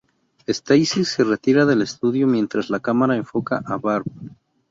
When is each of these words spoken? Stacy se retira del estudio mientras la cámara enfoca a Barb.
Stacy 0.47 1.05
se 1.05 1.23
retira 1.23 1.67
del 1.67 1.83
estudio 1.83 2.25
mientras 2.25 2.71
la 2.71 2.79
cámara 2.79 3.17
enfoca 3.17 3.61
a 3.63 3.77
Barb. 3.77 4.05